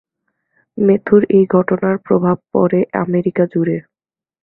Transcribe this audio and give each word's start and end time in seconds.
ম্যাথুর 0.77 1.21
এই 1.37 1.45
ঘটনার 1.55 1.95
প্রভাব 2.05 2.37
পড়ে 2.53 2.79
আমেরিকা 3.03 3.43
জুড়ে। 3.53 3.77